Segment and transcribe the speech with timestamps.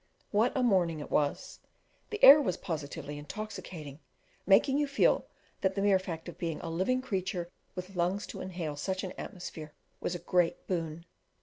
[0.31, 1.59] What a morning it was!
[2.09, 3.99] The air was positively intoxicating,
[4.47, 5.27] making you feel
[5.61, 9.11] that the mere fact of being a living creature with lungs to inhale such an
[9.15, 11.05] atmosphere was a great boon.